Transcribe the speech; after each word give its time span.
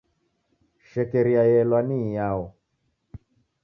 Shekeria 0.89 1.43
yelwa 1.53 1.79
ni 1.87 1.97
iyao? 2.07 2.45